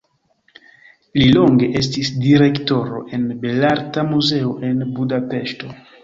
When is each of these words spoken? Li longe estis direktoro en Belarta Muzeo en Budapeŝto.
Li 1.17 1.25
longe 1.33 1.67
estis 1.81 2.09
direktoro 2.23 3.01
en 3.17 3.27
Belarta 3.43 4.05
Muzeo 4.13 4.55
en 4.71 4.81
Budapeŝto. 5.01 5.71